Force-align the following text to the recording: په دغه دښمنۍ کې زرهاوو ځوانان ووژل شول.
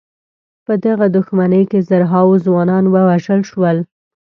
په 0.65 0.73
دغه 0.85 1.05
دښمنۍ 1.15 1.63
کې 1.71 1.79
زرهاوو 1.89 2.41
ځوانان 2.45 2.83
ووژل 2.87 3.41
شول. 3.49 3.77